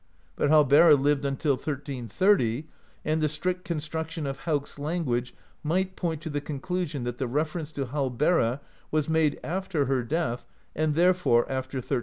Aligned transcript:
But 0.35 0.49
Hallbera 0.49 0.95
lived 0.95 1.25
until 1.25 1.51
1330, 1.51 2.67
and 3.05 3.21
the 3.21 3.29
strict 3.29 3.63
construction 3.65 4.25
of 4.25 4.39
Hauk's 4.45 4.79
language 4.79 5.35
might 5.61 5.95
point 5.95 6.21
to 6.21 6.29
the 6.31 6.41
con 6.41 6.59
clusion 6.59 7.03
that 7.03 7.19
the 7.19 7.27
reference 7.27 7.71
to 7.73 7.85
Hallbera 7.85 8.61
was 8.89 9.07
made 9.07 9.39
after 9.43 9.85
her 9.85 10.01
death, 10.03 10.43
and 10.75 10.95
therefore 10.95 11.41
after 11.43 11.77
1330. 11.77 11.99